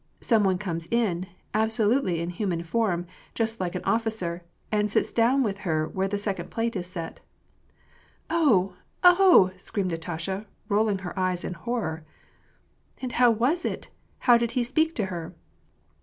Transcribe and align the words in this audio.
Some 0.21 0.43
one 0.43 0.57
comes 0.57 0.87
in, 0.89 1.27
absolutely 1.53 2.21
in 2.21 2.31
human 2.31 2.63
form, 2.63 3.05
just 3.35 3.59
like 3.59 3.75
an 3.75 3.83
officer, 3.83 4.41
and 4.71 4.89
sits 4.89 5.11
down 5.11 5.43
with 5.43 5.59
her 5.59 5.87
where 5.87 6.07
the 6.07 6.17
second 6.17 6.49
plate 6.49 6.75
is 6.75 6.87
set."" 6.87 7.19
Oh! 8.27 8.77
oh!" 9.03 9.51
screamed 9.57 9.91
Natasha, 9.91 10.47
rolling 10.69 10.97
her 11.05 11.13
eyes 11.19 11.43
in 11.43 11.53
horror." 11.53 12.03
And 12.99 13.11
how 13.11 13.29
was 13.29 13.63
it— 13.63 13.89
how 14.25 14.39
did 14.39 14.53
he 14.53 14.63
speak 14.63 14.95
to 14.95 15.05
her 15.13 15.35